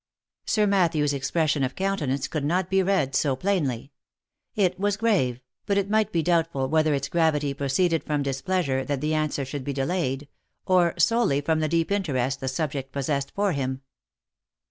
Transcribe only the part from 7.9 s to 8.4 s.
from